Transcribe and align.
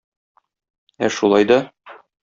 Ә 1.09 1.13
шулай 1.19 1.47
да... 1.55 1.63